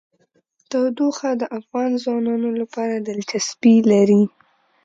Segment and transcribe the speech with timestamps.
[0.69, 4.23] تودوخه د افغان ځوانانو لپاره دلچسپي لري.